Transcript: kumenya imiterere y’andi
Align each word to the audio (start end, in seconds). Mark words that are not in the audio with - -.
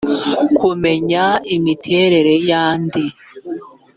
kumenya 0.57 1.23
imiterere 1.55 2.33
y’andi 2.49 3.03